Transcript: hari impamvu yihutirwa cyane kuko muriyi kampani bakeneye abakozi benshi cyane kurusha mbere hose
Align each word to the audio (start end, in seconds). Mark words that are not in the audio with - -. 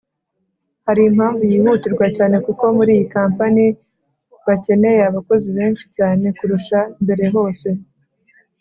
hari 0.85 1.01
impamvu 1.09 1.41
yihutirwa 1.51 2.05
cyane 2.17 2.35
kuko 2.45 2.63
muriyi 2.77 3.03
kampani 3.15 3.63
bakeneye 4.47 5.01
abakozi 5.09 5.47
benshi 5.57 5.85
cyane 5.95 6.25
kurusha 6.37 6.79
mbere 7.03 7.23
hose 7.33 7.67